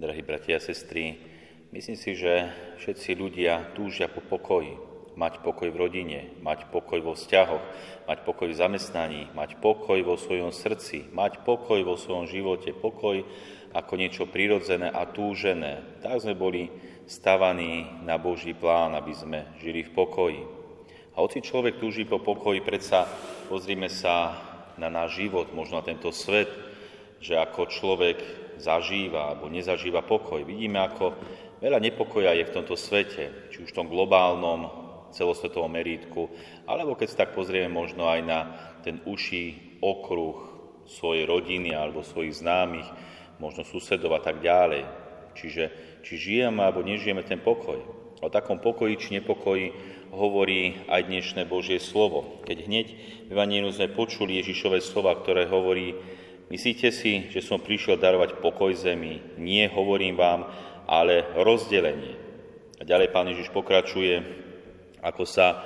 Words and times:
Drahí 0.00 0.24
bratia 0.24 0.56
a 0.56 0.64
sestry, 0.64 1.20
myslím 1.76 1.92
si, 2.00 2.16
že 2.16 2.48
všetci 2.80 3.20
ľudia 3.20 3.76
túžia 3.76 4.08
po 4.08 4.24
pokoji. 4.24 4.80
Mať 5.12 5.44
pokoj 5.44 5.68
v 5.68 5.76
rodine, 5.76 6.32
mať 6.40 6.72
pokoj 6.72 7.04
vo 7.04 7.12
vzťahoch, 7.12 7.60
mať 8.08 8.24
pokoj 8.24 8.48
v 8.48 8.56
zamestnaní, 8.56 9.28
mať 9.36 9.60
pokoj 9.60 10.00
vo 10.00 10.16
svojom 10.16 10.56
srdci, 10.56 11.04
mať 11.12 11.44
pokoj 11.44 11.84
vo 11.84 12.00
svojom 12.00 12.32
živote, 12.32 12.72
pokoj 12.72 13.28
ako 13.76 13.92
niečo 14.00 14.24
prirodzené 14.24 14.88
a 14.88 15.04
túžené. 15.04 16.00
Tak 16.00 16.24
sme 16.24 16.32
boli 16.32 16.72
stavaní 17.04 18.00
na 18.00 18.16
Boží 18.16 18.56
plán, 18.56 18.96
aby 18.96 19.12
sme 19.12 19.52
žili 19.60 19.84
v 19.84 19.92
pokoji. 19.92 20.40
A 21.12 21.20
hoci 21.20 21.44
človek 21.44 21.76
túži 21.76 22.08
po 22.08 22.24
pokoji, 22.24 22.64
predsa 22.64 23.04
pozrime 23.52 23.92
sa 23.92 24.32
na 24.80 24.88
náš 24.88 25.20
život, 25.20 25.52
možno 25.52 25.76
na 25.76 25.84
tento 25.84 26.08
svet, 26.08 26.48
že 27.20 27.36
ako 27.36 27.68
človek 27.68 28.48
zažíva 28.60 29.32
alebo 29.32 29.48
nezažíva 29.48 30.04
pokoj. 30.04 30.44
Vidíme, 30.44 30.78
ako 30.84 31.16
veľa 31.64 31.80
nepokoja 31.80 32.36
je 32.36 32.44
v 32.46 32.54
tomto 32.54 32.76
svete, 32.76 33.50
či 33.50 33.64
už 33.64 33.72
v 33.72 33.76
tom 33.76 33.88
globálnom, 33.88 34.80
celosvetovom 35.10 35.70
merítku, 35.70 36.30
alebo 36.70 36.94
keď 36.94 37.06
sa 37.10 37.20
tak 37.26 37.34
pozrieme 37.34 37.66
možno 37.66 38.06
aj 38.06 38.20
na 38.22 38.40
ten 38.86 39.02
uší 39.02 39.78
okruh 39.82 40.38
svojej 40.86 41.26
rodiny 41.26 41.74
alebo 41.74 42.06
svojich 42.06 42.38
známych, 42.38 42.86
možno 43.42 43.66
susedov 43.66 44.14
a 44.14 44.22
tak 44.22 44.38
ďalej. 44.38 44.86
Čiže 45.34 45.64
či 46.02 46.14
žijeme 46.18 46.62
alebo 46.62 46.82
nežijeme 46.82 47.22
ten 47.22 47.38
pokoj. 47.42 47.78
O 48.20 48.28
takom 48.28 48.60
pokoji 48.60 49.00
či 49.00 49.08
nepokoji 49.16 49.72
hovorí 50.12 50.76
aj 50.90 51.08
dnešné 51.08 51.48
Božie 51.48 51.80
slovo. 51.80 52.42
Keď 52.44 52.56
hneď 52.66 52.86
v 53.26 53.32
Evangeliu 53.32 53.72
sme 53.72 53.88
počuli 53.88 54.36
Ježišové 54.42 54.82
slova, 54.82 55.16
ktoré 55.16 55.48
hovorí, 55.48 55.96
Myslíte 56.50 56.90
si, 56.90 57.30
že 57.30 57.46
som 57.46 57.62
prišiel 57.62 57.94
darovať 57.94 58.42
pokoj 58.42 58.74
zemi? 58.74 59.22
Nie, 59.38 59.70
hovorím 59.70 60.18
vám, 60.18 60.50
ale 60.90 61.22
rozdelenie. 61.38 62.18
A 62.76 62.82
ďalej 62.82 63.14
pán 63.14 63.30
Ježiš 63.30 63.54
pokračuje, 63.54 64.18
ako 64.98 65.22
sa 65.22 65.62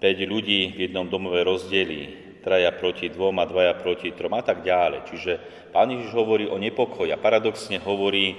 5 0.00 0.32
ľudí 0.32 0.72
v 0.72 0.88
jednom 0.88 1.04
domove 1.04 1.44
rozdelí, 1.44 2.08
traja 2.40 2.72
proti 2.72 3.12
dvom 3.12 3.36
dvaja 3.44 3.76
proti 3.76 4.16
trom 4.16 4.32
a 4.32 4.40
tak 4.40 4.64
ďalej. 4.64 5.12
Čiže 5.12 5.32
pán 5.76 5.92
Ježiš 5.92 6.16
hovorí 6.16 6.48
o 6.48 6.56
nepokoji 6.56 7.12
a 7.12 7.20
paradoxne 7.20 7.76
hovorí, 7.76 8.32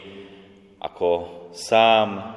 ako 0.81 1.09
sám 1.53 2.33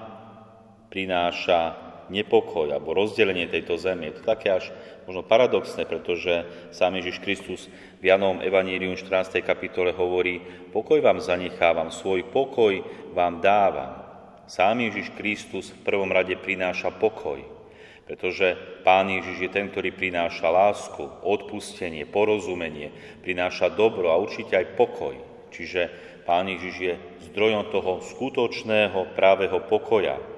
prináša 0.92 1.85
nepokoj 2.08 2.70
alebo 2.70 2.94
rozdelenie 2.94 3.50
tejto 3.50 3.78
zeme. 3.78 4.10
Je 4.10 4.20
to 4.20 4.22
také 4.26 4.54
až 4.54 4.70
možno 5.06 5.22
paradoxné, 5.22 5.86
pretože 5.86 6.46
sám 6.74 6.98
Ježiš 6.98 7.22
Kristus 7.22 7.70
v 8.02 8.10
Janovom 8.10 8.42
Evaníliu 8.42 8.94
14. 8.94 9.42
kapitole 9.42 9.94
hovorí, 9.94 10.42
pokoj 10.74 10.98
vám 10.98 11.22
zanechávam, 11.22 11.94
svoj 11.94 12.26
pokoj 12.30 12.82
vám 13.14 13.38
dávam. 13.38 14.02
Sám 14.46 14.78
Ježiš 14.78 15.10
Kristus 15.18 15.74
v 15.74 15.82
prvom 15.82 16.10
rade 16.10 16.38
prináša 16.38 16.94
pokoj, 16.94 17.42
pretože 18.06 18.54
Pán 18.86 19.10
Ježiš 19.10 19.36
je 19.42 19.50
ten, 19.50 19.66
ktorý 19.66 19.90
prináša 19.90 20.46
lásku, 20.46 21.02
odpustenie, 21.26 22.06
porozumenie, 22.06 22.94
prináša 23.26 23.74
dobro 23.74 24.14
a 24.14 24.20
určite 24.22 24.54
aj 24.54 24.78
pokoj. 24.78 25.18
Čiže 25.50 25.90
Pán 26.22 26.46
Ježiš 26.46 26.74
je 26.78 26.94
zdrojom 27.30 27.74
toho 27.74 28.02
skutočného, 28.02 29.14
právého 29.18 29.62
pokoja, 29.66 30.35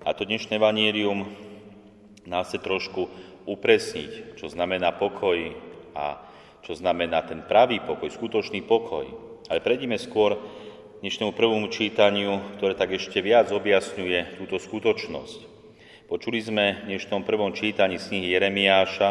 a 0.00 0.16
to 0.16 0.24
dnešné 0.24 0.56
vanírium 0.56 1.28
nás 2.24 2.48
chce 2.48 2.64
trošku 2.64 3.12
upresniť, 3.44 4.40
čo 4.40 4.48
znamená 4.48 4.96
pokoj 4.96 5.52
a 5.92 6.24
čo 6.64 6.72
znamená 6.72 7.20
ten 7.28 7.44
pravý 7.44 7.84
pokoj, 7.84 8.08
skutočný 8.08 8.64
pokoj. 8.64 9.04
Ale 9.52 9.60
prejdime 9.60 10.00
skôr 10.00 10.40
dnešnému 11.04 11.36
prvému 11.36 11.68
čítaniu, 11.68 12.40
ktoré 12.56 12.72
tak 12.76 12.96
ešte 12.96 13.20
viac 13.20 13.52
objasňuje 13.52 14.40
túto 14.40 14.56
skutočnosť. 14.56 15.38
Počuli 16.08 16.40
sme 16.40 16.80
v 16.80 16.96
dnešnom 16.96 17.20
prvom 17.20 17.52
čítaní 17.52 18.00
knihy 18.00 18.32
Jeremiáša, 18.32 19.08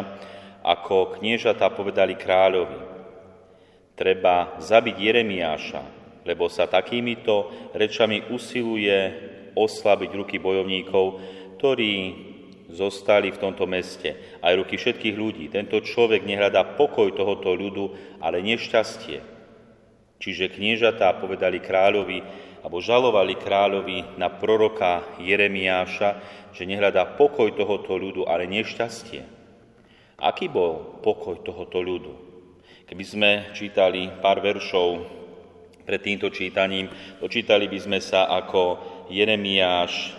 ako 0.65 1.21
kniežatá 1.21 1.69
povedali 1.69 2.17
kráľovi. 2.17 2.81
Treba 3.93 4.57
zabiť 4.57 4.95
Jeremiáša, 4.97 5.81
lebo 6.25 6.49
sa 6.49 6.65
takýmito 6.65 7.69
rečami 7.77 8.25
usiluje 8.33 9.28
oslabiť 9.55 10.11
ruky 10.13 10.37
bojovníkov, 10.41 11.21
ktorí 11.57 11.93
zostali 12.69 13.33
v 13.33 13.41
tomto 13.41 13.65
meste, 13.65 14.39
aj 14.45 14.53
ruky 14.61 14.77
všetkých 14.77 15.15
ľudí. 15.17 15.49
Tento 15.49 15.81
človek 15.81 16.21
nehľadá 16.21 16.77
pokoj 16.77 17.09
tohoto 17.17 17.57
ľudu, 17.57 18.17
ale 18.21 18.45
nešťastie. 18.45 19.19
Čiže 20.19 20.53
kniežatá 20.53 21.17
povedali 21.17 21.57
kráľovi, 21.57 22.21
alebo 22.61 22.83
žalovali 22.83 23.39
kráľovi 23.39 24.19
na 24.19 24.29
proroka 24.29 25.17
Jeremiáša, 25.17 26.09
že 26.53 26.67
nehľadá 26.67 27.17
pokoj 27.17 27.55
tohoto 27.55 27.95
ľudu, 27.95 28.27
ale 28.27 28.45
nešťastie. 28.45 29.23
Aký 30.19 30.51
bol 30.51 30.99
pokoj 30.99 31.39
tohoto 31.39 31.79
ľudu? 31.79 32.13
Keby 32.85 33.03
sme 33.05 33.31
čítali 33.55 34.11
pár 34.19 34.43
veršov 34.43 35.07
pred 35.87 36.01
týmto 36.03 36.27
čítaním, 36.29 36.91
dočítali 37.23 37.71
by 37.71 37.79
sme 37.79 37.99
sa, 38.03 38.27
ako 38.27 38.61
Jeremiáš 39.09 40.13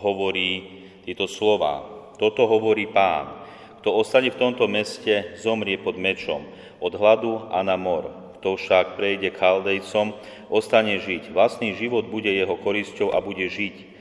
hovorí 0.00 0.84
tieto 1.04 1.28
slova. 1.28 1.84
Toto 2.16 2.48
hovorí 2.48 2.88
pán. 2.88 3.44
Kto 3.84 4.00
ostane 4.00 4.32
v 4.32 4.40
tomto 4.40 4.64
meste, 4.64 5.36
zomrie 5.36 5.76
pod 5.76 6.00
mečom, 6.00 6.40
od 6.80 6.92
hladu 6.96 7.52
a 7.52 7.60
na 7.60 7.76
mor. 7.76 8.08
Kto 8.40 8.56
však 8.56 8.96
prejde 8.96 9.28
kaldejcom, 9.32 10.16
ostane 10.48 11.00
žiť. 11.00 11.32
Vlastný 11.32 11.76
život 11.76 12.08
bude 12.08 12.32
jeho 12.32 12.56
korisťou 12.56 13.12
a 13.12 13.20
bude 13.20 13.44
žiť. 13.48 13.92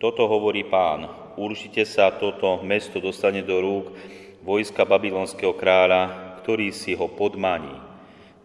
Toto 0.00 0.28
hovorí 0.28 0.64
pán. 0.64 1.08
Určite 1.40 1.84
sa 1.88 2.12
toto 2.12 2.60
mesto 2.64 3.00
dostane 3.00 3.40
do 3.40 3.60
rúk 3.60 3.92
vojska 4.40 4.88
babylonského 4.88 5.52
kráľa, 5.56 6.36
ktorý 6.40 6.72
si 6.72 6.96
ho 6.96 7.08
podmaní. 7.08 7.76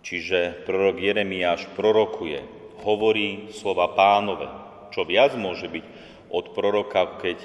Čiže 0.03 0.67
prorok 0.67 1.01
Jeremiáš 1.01 1.71
prorokuje, 1.73 2.43
hovorí 2.83 3.49
slova 3.55 3.95
pánové. 3.95 4.45
Čo 4.91 5.07
viac 5.07 5.37
môže 5.37 5.69
byť 5.69 5.85
od 6.29 6.51
proroka, 6.51 7.21
keď 7.21 7.37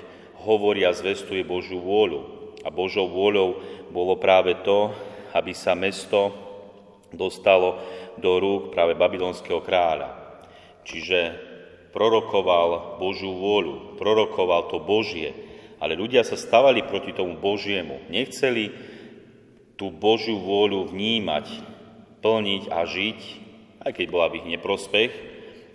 hovorí 0.44 0.84
a 0.88 0.96
zvestuje 0.96 1.44
Božiu 1.44 1.80
vôľu. 1.80 2.20
A 2.64 2.68
Božou 2.68 3.08
vôľou 3.08 3.60
bolo 3.92 4.16
práve 4.20 4.56
to, 4.64 4.92
aby 5.32 5.54
sa 5.56 5.72
mesto 5.76 6.32
dostalo 7.12 7.80
do 8.18 8.38
rúk 8.38 8.74
práve 8.74 8.94
babylonského 8.94 9.62
kráľa. 9.64 10.40
Čiže 10.84 11.18
prorokoval 11.90 13.00
Božiu 13.02 13.34
vôľu, 13.34 13.98
prorokoval 13.98 14.70
to 14.70 14.78
Božie, 14.82 15.34
ale 15.82 15.98
ľudia 15.98 16.22
sa 16.22 16.38
stavali 16.38 16.86
proti 16.86 17.16
tomu 17.16 17.40
Božiemu. 17.40 18.04
Nechceli 18.12 18.70
tú 19.80 19.88
Božiu 19.88 20.36
vôľu 20.38 20.92
vnímať, 20.92 21.46
plniť 22.20 22.62
a 22.68 22.84
žiť, 22.84 23.20
aj 23.80 23.92
keď 23.96 24.06
bola 24.12 24.28
v 24.28 24.44
ich 24.44 24.46
neprospech, 24.56 25.29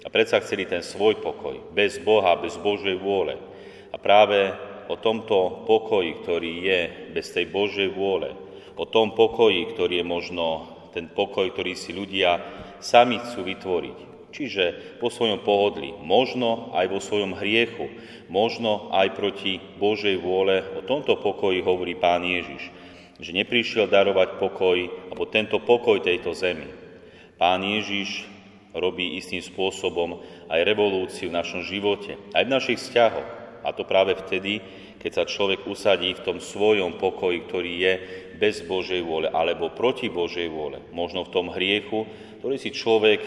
a 0.05 0.07
predsa 0.13 0.37
chceli 0.45 0.69
ten 0.69 0.85
svoj 0.85 1.17
pokoj, 1.17 1.73
bez 1.73 1.97
Boha, 1.97 2.37
bez 2.37 2.53
Božej 2.61 2.93
vôle. 3.01 3.41
A 3.89 3.97
práve 3.97 4.53
o 4.85 4.93
tomto 5.01 5.65
pokoji, 5.65 6.21
ktorý 6.21 6.51
je 6.61 6.79
bez 7.17 7.33
tej 7.33 7.49
Božej 7.49 7.89
vôle, 7.89 8.37
o 8.77 8.85
tom 8.85 9.17
pokoji, 9.17 9.73
ktorý 9.73 10.03
je 10.03 10.05
možno 10.05 10.45
ten 10.93 11.09
pokoj, 11.09 11.49
ktorý 11.49 11.73
si 11.73 11.89
ľudia 11.89 12.37
sami 12.77 13.17
chcú 13.17 13.49
vytvoriť. 13.49 13.97
Čiže 14.35 14.99
po 14.99 15.07
svojom 15.07 15.41
pohodli, 15.47 15.95
možno 16.03 16.75
aj 16.75 16.91
vo 16.91 16.99
svojom 16.99 17.39
hriechu, 17.39 17.87
možno 18.27 18.91
aj 18.91 19.15
proti 19.15 19.63
Božej 19.79 20.19
vôle. 20.19 20.59
O 20.75 20.83
tomto 20.83 21.17
pokoji 21.23 21.63
hovorí 21.63 21.95
Pán 21.95 22.21
Ježiš, 22.21 22.67
že 23.15 23.31
neprišiel 23.31 23.87
darovať 23.87 24.37
pokoj, 24.37 24.77
alebo 25.07 25.23
tento 25.31 25.63
pokoj 25.63 26.03
tejto 26.03 26.35
zemi. 26.35 26.67
Pán 27.39 27.63
Ježiš 27.63 28.34
robí 28.75 29.15
istým 29.15 29.39
spôsobom 29.39 30.19
aj 30.51 30.59
revolúciu 30.67 31.31
v 31.31 31.37
našom 31.39 31.63
živote, 31.63 32.19
aj 32.35 32.43
v 32.43 32.53
našich 32.53 32.79
vzťahoch. 32.79 33.29
A 33.65 33.73
to 33.73 33.81
práve 33.81 34.13
vtedy, 34.13 34.61
keď 35.01 35.11
sa 35.11 35.23
človek 35.25 35.65
usadí 35.65 36.13
v 36.13 36.21
tom 36.21 36.37
svojom 36.37 37.01
pokoji, 37.01 37.37
ktorý 37.49 37.71
je 37.81 37.93
bez 38.37 38.61
Božej 38.61 39.01
vôle 39.01 39.25
alebo 39.25 39.73
proti 39.73 40.05
Božej 40.11 40.45
vôle. 40.53 40.83
Možno 40.93 41.25
v 41.25 41.33
tom 41.33 41.49
hriechu, 41.49 42.05
ktorý 42.43 42.61
si 42.61 42.69
človek 42.69 43.25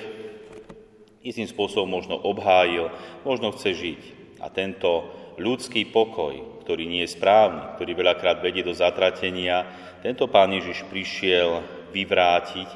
istým 1.26 1.50
spôsobom 1.50 1.90
možno 1.90 2.14
obhájil, 2.22 2.94
možno 3.26 3.50
chce 3.50 3.74
žiť. 3.74 4.02
A 4.38 4.46
tento 4.54 5.10
ľudský 5.42 5.90
pokoj, 5.90 6.62
ktorý 6.62 6.86
nie 6.86 7.02
je 7.02 7.14
správny, 7.18 7.74
ktorý 7.74 7.90
veľakrát 7.98 8.38
vedie 8.38 8.62
do 8.62 8.70
zatratenia, 8.70 9.66
tento 9.98 10.30
pán 10.30 10.54
Ježiš 10.54 10.86
prišiel 10.86 11.66
vyvrátiť 11.90 12.68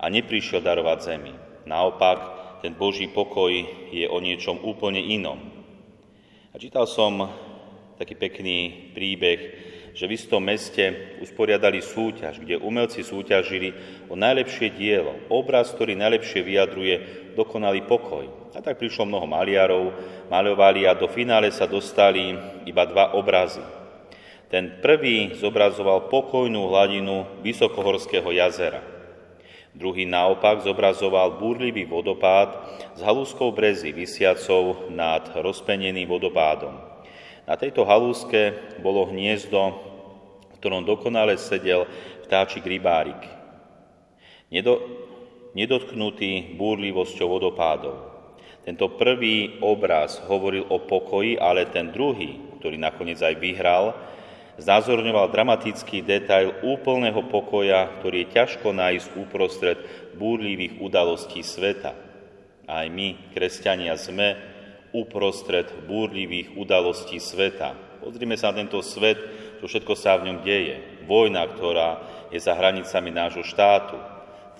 a 0.00 0.08
neprišiel 0.08 0.64
darovať 0.64 0.98
zemi. 1.04 1.49
Naopak, 1.68 2.18
ten 2.60 2.76
Boží 2.76 3.08
pokoj 3.08 3.52
je 3.90 4.06
o 4.08 4.18
niečom 4.20 4.60
úplne 4.60 5.00
inom. 5.00 5.40
A 6.52 6.58
čítal 6.60 6.84
som 6.84 7.30
taký 7.96 8.16
pekný 8.16 8.90
príbeh 8.92 9.40
že 9.94 10.06
v 10.06 10.14
istom 10.14 10.42
meste 10.42 11.18
usporiadali 11.18 11.82
súťaž, 11.82 12.42
kde 12.42 12.62
umelci 12.62 13.02
súťažili 13.02 13.74
o 14.06 14.14
najlepšie 14.14 14.70
dielo, 14.74 15.18
obraz, 15.28 15.74
ktorý 15.74 15.98
najlepšie 15.98 16.40
vyjadruje 16.46 16.94
dokonalý 17.34 17.84
pokoj. 17.86 18.26
A 18.54 18.58
tak 18.62 18.78
prišlo 18.78 19.06
mnoho 19.06 19.26
maliarov, 19.26 19.94
malovali 20.30 20.86
a 20.86 20.94
do 20.94 21.06
finále 21.10 21.50
sa 21.50 21.66
dostali 21.66 22.34
iba 22.66 22.86
dva 22.86 23.14
obrazy. 23.18 23.62
Ten 24.50 24.82
prvý 24.82 25.38
zobrazoval 25.38 26.10
pokojnú 26.10 26.74
hladinu 26.74 27.38
Vysokohorského 27.42 28.26
jazera. 28.34 28.82
Druhý 29.70 30.02
naopak 30.02 30.66
zobrazoval 30.66 31.38
búrlivý 31.38 31.86
vodopád 31.86 32.58
s 32.98 33.00
halúskou 33.06 33.54
brezy 33.54 33.94
vysiacou 33.94 34.90
nad 34.90 35.30
rozpeneným 35.30 36.10
vodopádom. 36.10 36.74
Na 37.46 37.54
tejto 37.54 37.86
halúske 37.86 38.54
bolo 38.82 39.06
hniezdo, 39.10 39.78
v 40.50 40.56
ktorom 40.58 40.82
dokonale 40.82 41.38
sedel 41.38 41.86
vtáčik 42.26 42.66
rybárik. 42.66 43.22
Nedo, 44.50 44.82
nedotknutý 45.54 46.58
búrlivosťou 46.58 47.26
vodopádov. 47.38 48.10
Tento 48.66 48.92
prvý 48.98 49.62
obraz 49.62 50.20
hovoril 50.26 50.66
o 50.66 50.82
pokoji, 50.84 51.38
ale 51.38 51.70
ten 51.70 51.94
druhý, 51.94 52.38
ktorý 52.58 52.76
nakoniec 52.76 53.22
aj 53.22 53.34
vyhral, 53.38 53.94
znázorňoval 54.60 55.32
dramatický 55.32 56.04
detail 56.04 56.52
úplného 56.60 57.24
pokoja, 57.26 57.88
ktorý 57.98 58.28
je 58.28 58.32
ťažko 58.36 58.76
nájsť 58.76 59.08
úprostred 59.16 59.78
búrlivých 60.20 60.78
udalostí 60.84 61.40
sveta. 61.40 61.96
Aj 62.68 62.86
my, 62.86 63.32
kresťania, 63.32 63.96
sme 63.96 64.36
uprostred 64.92 65.66
búrlivých 65.88 66.54
udalostí 66.54 67.18
sveta. 67.18 67.74
Pozrime 68.04 68.36
sa 68.36 68.52
na 68.52 68.62
tento 68.62 68.84
svet, 68.84 69.18
čo 69.58 69.64
všetko 69.66 69.92
sa 69.96 70.20
v 70.20 70.30
ňom 70.30 70.38
deje. 70.44 71.04
Vojna, 71.08 71.48
ktorá 71.50 71.90
je 72.28 72.38
za 72.38 72.54
hranicami 72.54 73.10
nášho 73.10 73.42
štátu. 73.42 73.96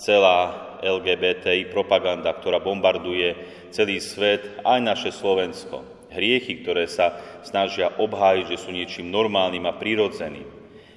Celá 0.00 0.76
LGBTI 0.80 1.68
propaganda, 1.68 2.32
ktorá 2.32 2.56
bombarduje 2.56 3.36
celý 3.68 4.00
svet, 4.00 4.64
aj 4.64 4.80
naše 4.80 5.10
Slovensko 5.12 5.99
hriechy, 6.10 6.62
ktoré 6.62 6.90
sa 6.90 7.18
snažia 7.46 7.90
obhájiť, 7.96 8.44
že 8.50 8.60
sú 8.60 8.70
niečím 8.74 9.08
normálnym 9.08 9.64
a 9.66 9.74
prírodzeným. 9.74 10.46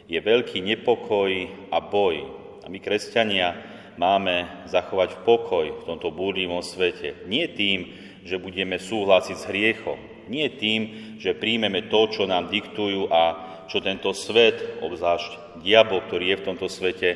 Je 0.10 0.19
veľký 0.19 0.60
nepokoj 0.62 1.31
a 1.71 1.77
boj. 1.80 2.27
A 2.63 2.68
my, 2.68 2.80
kresťania, 2.81 3.56
máme 3.95 4.68
zachovať 4.68 5.21
pokoj 5.24 5.83
v 5.83 5.86
tomto 5.86 6.10
búrlivom 6.10 6.62
svete. 6.65 7.25
Nie 7.30 7.50
tým, 7.51 7.94
že 8.24 8.42
budeme 8.42 8.80
súhlasiť 8.80 9.36
s 9.38 9.48
hriechom. 9.50 10.00
Nie 10.31 10.56
tým, 10.56 11.15
že 11.19 11.36
príjmeme 11.36 11.92
to, 11.92 12.07
čo 12.07 12.24
nám 12.24 12.48
diktujú 12.48 13.12
a 13.12 13.24
čo 13.68 13.83
tento 13.83 14.12
svet, 14.15 14.80
obzvlášť 14.80 15.63
diabol, 15.63 16.04
ktorý 16.07 16.36
je 16.36 16.39
v 16.39 16.48
tomto 16.48 16.68
svete, 16.71 17.10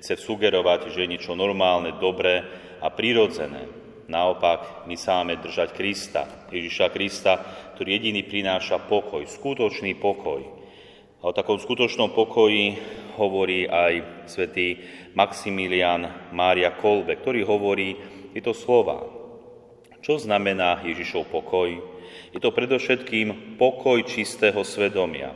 chce 0.00 0.14
sugerovať, 0.16 0.92
že 0.92 1.04
je 1.04 1.12
niečo 1.12 1.32
normálne, 1.36 1.96
dobré 2.00 2.44
a 2.80 2.88
prírodzené. 2.92 3.85
Naopak, 4.06 4.86
my 4.86 4.94
sa 4.94 5.18
máme 5.18 5.42
držať 5.42 5.74
Krista, 5.74 6.30
Ježiša 6.54 6.94
Krista, 6.94 7.42
ktorý 7.74 7.98
jediný 7.98 8.22
prináša 8.22 8.78
pokoj, 8.86 9.26
skutočný 9.26 9.98
pokoj. 9.98 10.46
A 11.18 11.22
o 11.26 11.34
takom 11.34 11.58
skutočnom 11.58 12.14
pokoji 12.14 12.78
hovorí 13.18 13.66
aj 13.66 14.22
svätý 14.30 14.78
Maximilian 15.18 16.30
Mária 16.30 16.70
Kolbe, 16.78 17.18
ktorý 17.18 17.42
hovorí 17.42 17.98
tieto 18.30 18.54
slova. 18.54 19.02
Čo 20.06 20.22
znamená 20.22 20.86
Ježišov 20.86 21.26
pokoj? 21.26 21.74
Je 22.30 22.38
to 22.38 22.54
predovšetkým 22.54 23.58
pokoj 23.58 24.06
čistého 24.06 24.62
svedomia. 24.62 25.34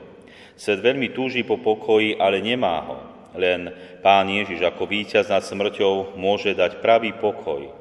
Svet 0.55 0.79
veľmi 0.79 1.11
túži 1.11 1.43
po 1.43 1.59
pokoji, 1.59 2.15
ale 2.23 2.39
nemá 2.39 2.77
ho. 2.87 2.99
Len 3.35 3.73
Pán 3.99 4.31
Ježiš 4.31 4.63
ako 4.63 4.87
víťaz 4.87 5.27
nad 5.27 5.43
smrťou 5.43 6.15
môže 6.15 6.55
dať 6.55 6.79
pravý 6.79 7.11
pokoj, 7.19 7.80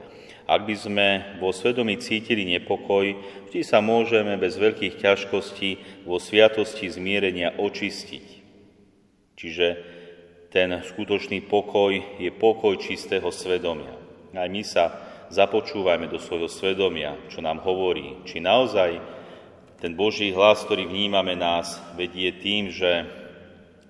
ak 0.50 0.66
by 0.66 0.76
sme 0.76 1.08
vo 1.38 1.54
svedomí 1.54 2.02
cítili 2.02 2.42
nepokoj, 2.58 3.14
vždy 3.46 3.62
sa 3.62 3.86
môžeme 3.86 4.34
bez 4.42 4.58
veľkých 4.58 4.98
ťažkostí 4.98 6.02
vo 6.10 6.18
sviatosti 6.18 6.90
zmierenia 6.90 7.54
očistiť. 7.62 8.26
Čiže 9.38 9.68
ten 10.50 10.74
skutočný 10.82 11.46
pokoj 11.46 11.94
je 12.18 12.34
pokoj 12.34 12.82
čistého 12.82 13.30
svedomia. 13.30 13.94
Aj 14.34 14.50
my 14.50 14.66
sa 14.66 14.98
započúvajme 15.30 16.10
do 16.10 16.18
svojho 16.18 16.50
svedomia, 16.50 17.14
čo 17.30 17.46
nám 17.46 17.62
hovorí, 17.62 18.26
či 18.26 18.42
naozaj 18.42 18.98
ten 19.78 19.94
Boží 19.94 20.34
hlas, 20.34 20.66
ktorý 20.66 20.90
vnímame 20.90 21.38
nás, 21.38 21.78
vedie 21.94 22.34
tým, 22.34 22.74
že 22.74 23.06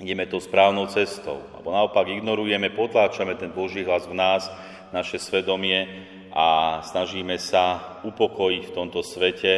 ideme 0.03 0.27
tou 0.27 0.44
správnou 0.44 0.91
cestou. 0.91 1.39
Alebo 1.55 1.71
naopak 1.71 2.12
ignorujeme, 2.12 2.75
potláčame 2.75 3.39
ten 3.39 3.50
Boží 3.55 3.88
hlas 3.88 4.03
v 4.03 4.19
nás, 4.19 4.51
naše 4.91 5.21
svedomie 5.21 5.88
a 6.33 6.79
snažíme 6.85 7.37
sa 7.41 7.97
upokojiť 8.05 8.63
v 8.69 8.75
tomto 8.75 9.01
svete, 9.01 9.53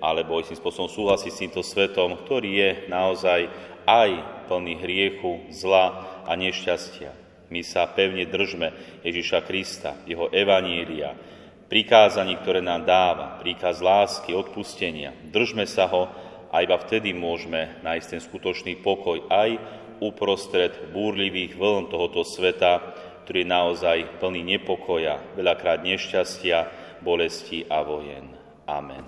alebo 0.00 0.40
istým 0.40 0.56
spôsobom 0.56 0.88
súhlasiť 0.88 1.30
s 1.32 1.40
týmto 1.44 1.62
svetom, 1.64 2.16
ktorý 2.24 2.50
je 2.56 2.70
naozaj 2.88 3.40
aj 3.84 4.10
plný 4.48 4.80
hriechu, 4.80 5.44
zla 5.52 6.20
a 6.24 6.32
nešťastia. 6.36 7.12
My 7.50 7.60
sa 7.66 7.90
pevne 7.90 8.24
držme 8.30 9.00
Ježiša 9.02 9.42
Krista, 9.44 9.98
jeho 10.06 10.30
evanília, 10.30 11.12
prikázaní, 11.70 12.38
ktoré 12.40 12.62
nám 12.62 12.86
dáva, 12.86 13.38
príkaz 13.38 13.82
lásky, 13.82 14.34
odpustenia. 14.34 15.14
Držme 15.30 15.66
sa 15.66 15.86
ho 15.90 16.10
a 16.50 16.62
iba 16.62 16.74
vtedy 16.78 17.14
môžeme 17.14 17.78
nájsť 17.86 18.06
ten 18.10 18.20
skutočný 18.22 18.72
pokoj 18.82 19.26
aj 19.30 19.58
uprostred 20.02 20.90
búrlivých 20.90 21.54
vln 21.54 21.92
tohoto 21.92 22.26
sveta, 22.26 22.80
ktorý 23.24 23.44
je 23.44 23.52
naozaj 23.52 23.98
plný 24.20 24.42
nepokoja, 24.44 25.20
veľakrát 25.34 25.82
nešťastia, 25.82 26.68
bolesti 27.00 27.64
a 27.68 27.80
vojen. 27.82 28.36
Amen. 28.68 29.04